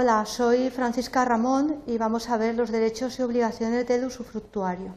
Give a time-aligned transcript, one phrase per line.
[0.00, 4.94] Hola, soy Francisca Ramón y vamos a ver los derechos y obligaciones del usufructuario.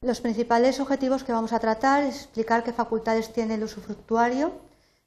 [0.00, 4.52] Los principales objetivos que vamos a tratar es explicar qué facultades tiene el usufructuario,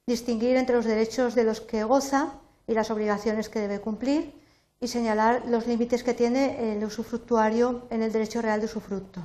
[0.06, 2.34] distinguir entre los derechos de los que goza
[2.68, 4.40] y las obligaciones que debe cumplir
[4.78, 9.22] y señalar los límites que tiene el usufructuario en el derecho real de usufructo.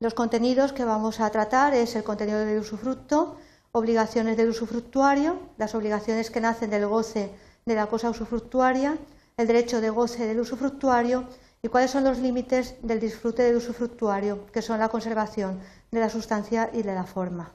[0.00, 3.36] Los contenidos que vamos a tratar es el contenido del usufructo,
[3.76, 7.34] obligaciones del usufructuario, las obligaciones que nacen del goce
[7.66, 8.96] de la cosa usufructuaria,
[9.36, 11.24] el derecho de goce del usufructuario
[11.60, 15.58] y cuáles son los límites del disfrute del usufructuario, que son la conservación
[15.90, 17.50] de la sustancia y de la forma.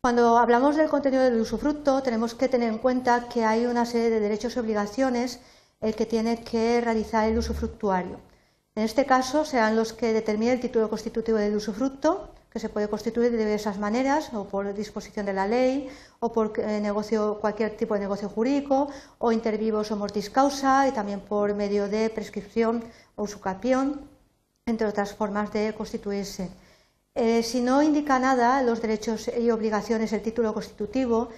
[0.00, 4.08] Cuando hablamos del contenido del usufructo, tenemos que tener en cuenta que hay una serie
[4.08, 5.40] de derechos y obligaciones
[5.82, 8.18] el que tiene que realizar el usufructuario.
[8.76, 12.86] En este caso serán los que determina el título constitutivo del usufructo, que se puede
[12.88, 17.76] constituir de diversas maneras, o por disposición de la ley, o por eh, negocio, cualquier
[17.76, 18.86] tipo de negocio jurídico,
[19.18, 22.84] o intervivos o mortis causa, y también por medio de prescripción
[23.16, 24.06] o usucapión,
[24.66, 26.48] entre otras formas de constituirse.
[27.16, 31.30] Eh, si no indica nada los derechos y obligaciones del título constitutivo,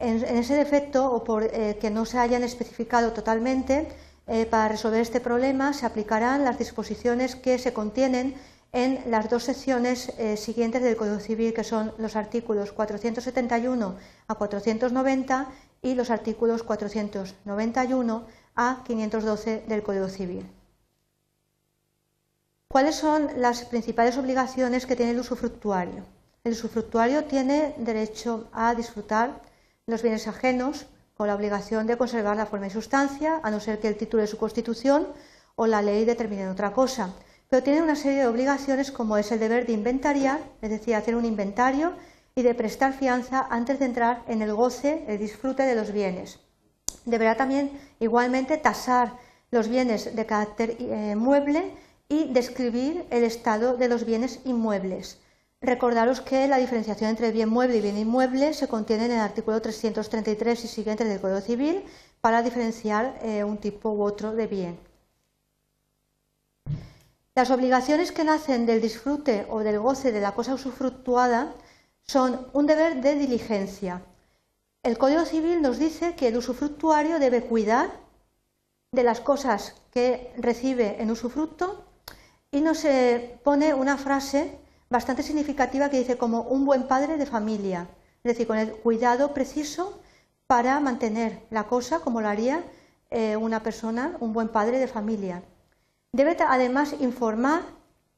[0.00, 3.94] en, ese defecto o por eh, que no se hayan especificado totalmente,
[4.50, 8.34] para resolver este problema se aplicarán las disposiciones que se contienen
[8.74, 13.94] en las dos secciones eh, siguientes del Código Civil, que son los artículos 471
[14.26, 15.46] a 490
[15.80, 20.44] y los artículos 491 a 512 del Código Civil.
[22.66, 26.04] ¿Cuáles son las principales obligaciones que tiene el usufructuario?
[26.42, 29.40] El usufructuario tiene derecho a disfrutar
[29.86, 33.78] los bienes ajenos con la obligación de conservar la forma y sustancia, a no ser
[33.78, 35.06] que el título de su constitución
[35.54, 37.14] o la ley determinen otra cosa
[37.54, 41.14] pero tiene una serie de obligaciones como es el deber de inventariar, es decir, hacer
[41.14, 41.92] un inventario
[42.34, 46.40] y de prestar fianza antes de entrar en el goce, el disfrute de los bienes.
[47.04, 47.70] Deberá también
[48.00, 49.12] igualmente tasar
[49.52, 51.70] los bienes de carácter eh, mueble
[52.08, 55.20] y describir el estado de los bienes inmuebles.
[55.60, 59.62] Recordaros que la diferenciación entre bien mueble y bien inmueble se contiene en el artículo
[59.62, 61.84] 333 y siguientes del Código Civil
[62.20, 64.76] para diferenciar eh, un tipo u otro de bien.
[67.36, 71.52] Las obligaciones que nacen del disfrute o del goce de la cosa usufructuada
[72.00, 74.02] son un deber de diligencia.
[74.84, 77.90] El Código Civil nos dice que el usufructuario debe cuidar
[78.92, 81.84] de las cosas que recibe en usufructo
[82.52, 82.86] y nos
[83.42, 84.56] pone una frase
[84.88, 87.88] bastante significativa que dice como un buen padre de familia,
[88.22, 89.98] es decir, con el cuidado preciso
[90.46, 92.62] para mantener la cosa como lo haría
[93.10, 95.42] eh, una persona, un buen padre de familia.
[96.14, 97.62] Debe además informar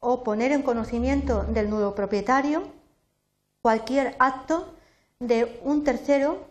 [0.01, 2.65] o poner en conocimiento del nuevo propietario
[3.63, 4.69] cualquier acto
[5.19, 6.45] de un tercero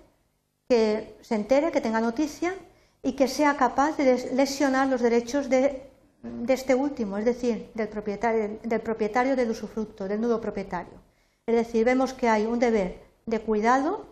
[0.68, 2.56] que se entere, que tenga noticia
[3.04, 5.84] y que sea capaz de lesionar los derechos de,
[6.48, 10.98] este último, es decir, del propietario, del propietario del usufructo, del nudo propietario.
[11.46, 14.08] Es decir, vemos que hay un deber de cuidado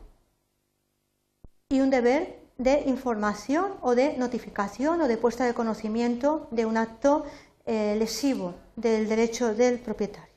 [1.67, 6.77] y un deber de información o de notificación o de puesta de conocimiento de un
[6.77, 7.25] acto
[7.65, 10.33] eh, lesivo del derecho del propietario.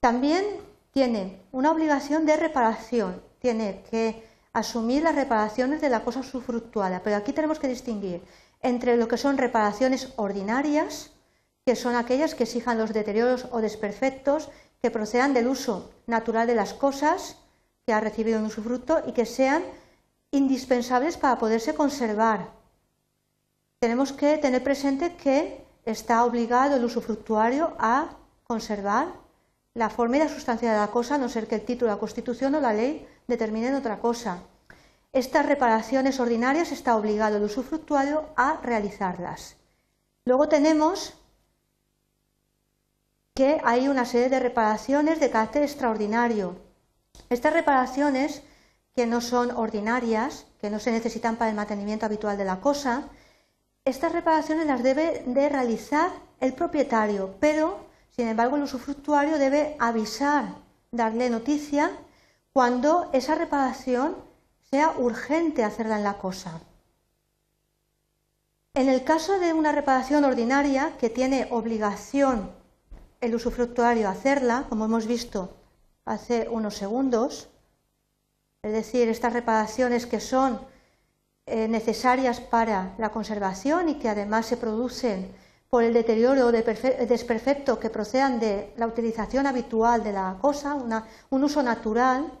[0.00, 0.44] También
[0.92, 7.16] tiene una obligación de reparación, tiene que asumir las reparaciones de la cosa usufructuada, pero
[7.16, 8.22] aquí tenemos que distinguir
[8.62, 11.12] entre lo que son reparaciones ordinarias,
[11.64, 14.48] que son aquellas que exijan los deterioros o desperfectos
[14.80, 17.38] que procedan del uso natural de las cosas
[17.84, 19.62] que ha recibido un usufructo y que sean
[20.36, 22.50] indispensables para poderse conservar.
[23.78, 28.10] Tenemos que tener presente que está obligado el usufructuario a
[28.44, 29.08] conservar
[29.74, 31.98] la forma y la sustancia de la cosa, a no ser que el título la
[31.98, 34.42] Constitución o la ley determinen otra cosa.
[35.12, 39.56] Estas reparaciones ordinarias está obligado el usufructuario a realizarlas.
[40.24, 41.14] Luego tenemos
[43.34, 46.56] que hay una serie de reparaciones de carácter extraordinario.
[47.28, 48.42] Estas reparaciones
[48.96, 53.04] que no son ordinarias, que no se necesitan para el mantenimiento habitual de la cosa,
[53.84, 56.10] estas reparaciones las debe de realizar
[56.40, 57.78] el propietario, pero,
[58.10, 60.46] sin embargo, el usufructuario debe avisar,
[60.92, 61.90] darle noticia
[62.54, 64.16] cuando esa reparación
[64.70, 66.62] sea urgente hacerla en la cosa.
[68.72, 72.50] En el caso de una reparación ordinaria que tiene obligación
[73.20, 75.54] el usufructuario hacerla, como hemos visto
[76.06, 77.50] hace unos segundos,
[78.66, 80.60] es decir, estas reparaciones que son
[81.46, 85.32] eh, necesarias para la conservación y que además se producen
[85.70, 90.74] por el deterioro o desperfecto que procedan de la utilización habitual de la cosa,
[91.30, 92.32] un uso natural,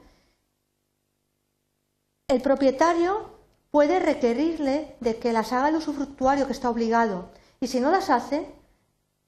[2.28, 3.30] El propietario
[3.70, 7.30] puede requerirle de que las haga el usufructuario que está obligado
[7.60, 8.52] y si no las hace,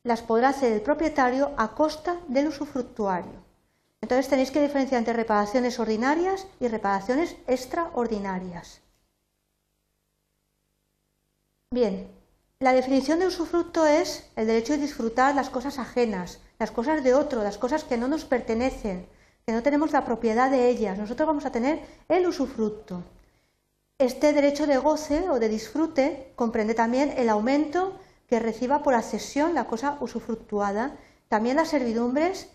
[0.03, 3.48] las podrá hacer el propietario a costa del usufructuario.
[4.00, 8.81] Entonces tenéis que diferenciar entre reparaciones ordinarias y reparaciones extraordinarias.
[11.71, 12.09] Bien,
[12.61, 17.15] la definición de usufructo es el derecho de disfrutar las cosas ajenas, las cosas de
[17.15, 19.06] otro, las cosas que no nos pertenecen,
[19.45, 20.99] que no tenemos la propiedad de ellas.
[20.99, 23.03] Nosotros vamos a tener el usufructo.
[23.99, 27.99] Este derecho de goce o de disfrute comprende también el aumento
[28.29, 30.97] que reciba por accesión la cosa usufructuada,
[31.29, 32.49] también las servidumbres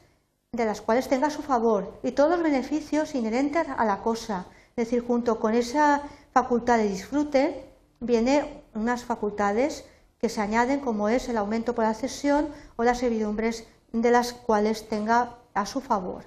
[0.54, 4.46] de las cuales tenga a su favor y todos los beneficios inherentes a la cosa.
[4.76, 7.70] Es decir, junto con esa facultad de disfrute
[8.00, 9.84] viene unas facultades
[10.20, 14.88] que se añaden como es el aumento por accesión o las servidumbres de las cuales
[14.88, 16.24] tenga a su favor.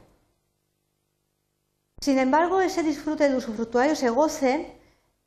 [2.00, 4.78] Sin embargo, ese disfrute del usufructuario, ese goce,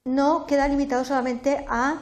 [0.06, 2.02] no queda limitado solamente a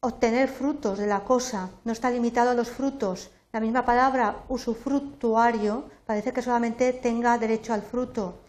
[0.00, 3.30] obtener frutos de la cosa, no está limitado a los frutos.
[3.56, 8.40] La misma palabra usufructuario parece que solamente tenga derecho al fruto.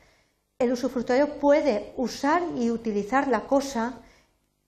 [0.59, 4.01] El usufructuario puede usar y utilizar la cosa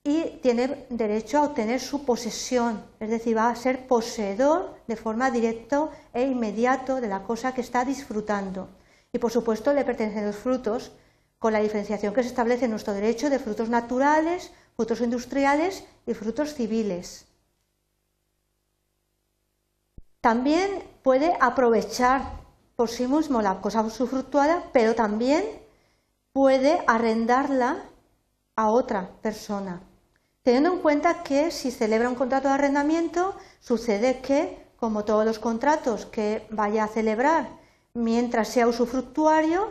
[0.02, 5.30] y tiene derecho a obtener su posesión, es decir, va a ser poseedor de forma
[5.30, 8.70] directa e inmediato de la cosa que está disfrutando.
[9.12, 10.90] Y por supuesto le pertenecen los frutos,
[11.38, 16.14] con la diferenciación que se establece en nuestro derecho de frutos naturales, frutos industriales y
[16.14, 17.26] frutos civiles.
[20.20, 22.40] También puede aprovechar
[22.76, 25.44] por sí mismo la cosa usufructuada, pero también
[26.32, 27.84] puede arrendarla
[28.56, 29.80] a otra persona.
[30.42, 35.38] Teniendo en cuenta que si celebra un contrato de arrendamiento, sucede que, como todos los
[35.38, 37.48] contratos que vaya a celebrar
[37.94, 39.68] mientras sea usufructuario,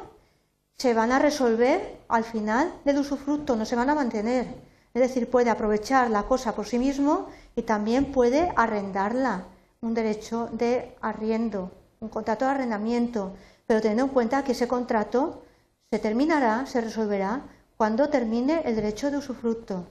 [0.78, 4.48] se van a resolver al final del usufructo, no se van a mantener.
[4.94, 9.46] Es decir, puede aprovechar la cosa por sí mismo y también puede arrendarla,
[9.81, 13.33] un derecho de arriendo, un contrato de arrendamiento,
[13.65, 15.43] pero teniendo en cuenta que ese contrato
[15.89, 17.41] se terminará, se resolverá
[17.77, 19.87] cuando termine el derecho de usufructo.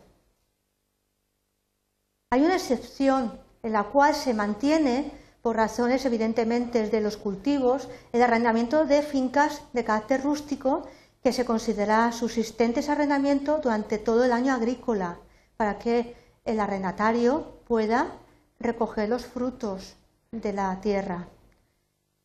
[2.31, 5.11] Hay una excepción en la cual se mantiene,
[5.43, 10.87] por razones evidentemente de los cultivos, el arrendamiento de fincas de carácter rústico
[11.23, 15.19] que se considera subsistentes arrendamiento durante todo el año agrícola,
[15.57, 16.15] para que
[16.45, 18.13] el arrendatario pueda
[18.59, 19.97] recoger los frutos
[20.33, 21.29] de la tierra.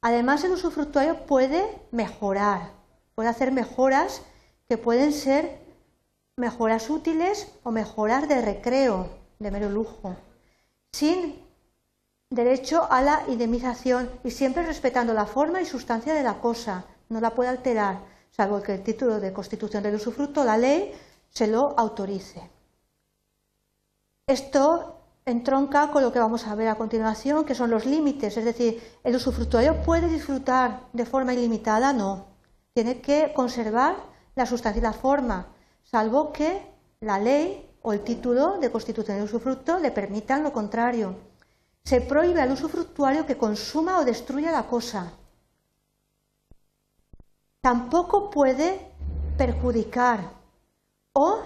[0.01, 2.71] Además, el usufructuario puede mejorar,
[3.15, 4.21] puede hacer mejoras
[4.67, 5.59] que pueden ser
[6.35, 9.09] mejoras útiles o mejoras de recreo,
[9.39, 10.15] de mero lujo,
[10.91, 11.41] sin
[12.29, 17.21] derecho a la indemnización y siempre respetando la forma y sustancia de la cosa, no
[17.21, 20.93] la puede alterar salvo que el título de constitución del usufructo, la ley,
[21.29, 22.49] se lo autorice.
[24.25, 28.45] Esto entronca con lo que vamos a ver a continuación, que son los límites, es
[28.45, 31.93] decir, ¿el usufructuario puede disfrutar de forma ilimitada?
[31.93, 32.27] No.
[32.73, 33.95] Tiene que conservar
[34.35, 35.47] la sustancia y la forma,
[35.83, 36.61] salvo que
[36.99, 41.15] la ley o el título de constitución del usufructo le permitan lo contrario.
[41.83, 45.13] Se prohíbe al usufructuario que consuma o destruya la cosa,
[47.63, 48.91] tampoco puede
[49.37, 50.19] perjudicar
[51.13, 51.39] o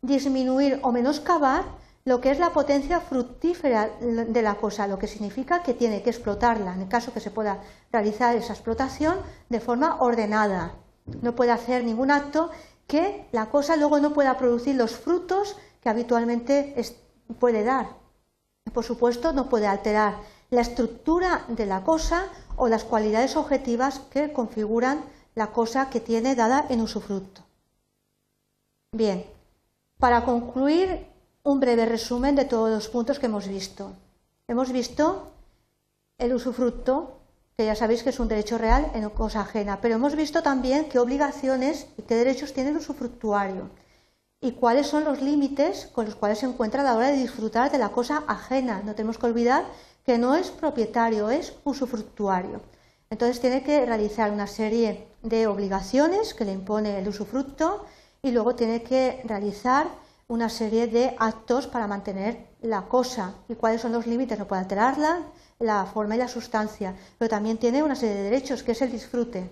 [0.00, 1.64] disminuir o menoscabar
[2.04, 6.10] lo que es la potencia fructífera de la cosa, lo que significa que tiene que
[6.10, 9.18] explotarla, en el caso que se pueda realizar esa explotación
[9.48, 10.74] de forma ordenada.
[11.22, 12.50] No puede hacer ningún acto
[12.86, 16.74] que la cosa luego no pueda producir los frutos que habitualmente
[17.40, 17.96] puede dar.
[18.72, 20.16] Por supuesto, no puede alterar
[20.50, 26.34] la estructura de la cosa o las cualidades objetivas que configuran la cosa que tiene
[26.34, 27.42] dada en usufructo.
[28.92, 29.26] Bien,
[29.98, 31.13] para concluir,
[31.44, 33.92] un breve resumen de todos los puntos que hemos visto.
[34.48, 35.30] Hemos visto
[36.16, 37.18] el usufructo,
[37.56, 40.88] que ya sabéis que es un derecho real en cosa ajena, pero hemos visto también
[40.88, 43.68] qué obligaciones y qué derechos tiene el usufructuario
[44.40, 47.70] y cuáles son los límites con los cuales se encuentra a la hora de disfrutar
[47.70, 48.82] de la cosa ajena.
[48.82, 49.66] No tenemos que olvidar
[50.04, 52.62] que no es propietario, es usufructuario.
[53.10, 57.84] Entonces tiene que realizar una serie de obligaciones que le impone el usufructo
[58.22, 59.88] y luego tiene que realizar
[60.34, 64.62] una serie de actos para mantener la cosa y cuáles son los límites, no puede
[64.62, 65.20] alterarla,
[65.60, 68.90] la forma y la sustancia, pero también tiene una serie de derechos que es el
[68.90, 69.48] disfrute.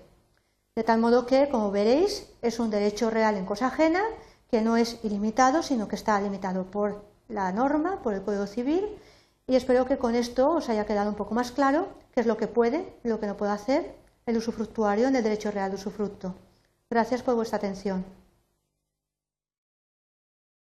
[0.74, 4.02] De tal modo que, como veréis, es un derecho real en cosa ajena
[4.50, 8.84] que no es ilimitado, sino que está limitado por la norma, por el Código Civil,
[9.46, 12.36] y espero que con esto os haya quedado un poco más claro qué es lo
[12.36, 13.94] que puede lo que no puede hacer
[14.26, 16.34] el usufructuario en el derecho real de usufructo.
[16.90, 18.04] Gracias por vuestra atención.